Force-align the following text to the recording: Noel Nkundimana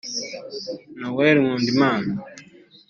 Noel 0.99 1.37
Nkundimana 1.43 2.11